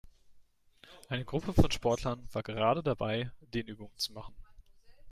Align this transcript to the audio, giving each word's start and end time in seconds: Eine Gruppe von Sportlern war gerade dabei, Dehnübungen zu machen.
Eine 1.09 1.25
Gruppe 1.25 1.53
von 1.53 1.69
Sportlern 1.69 2.27
war 2.33 2.41
gerade 2.41 2.81
dabei, 2.81 3.29
Dehnübungen 3.53 3.95
zu 3.99 4.13
machen. 4.13 4.33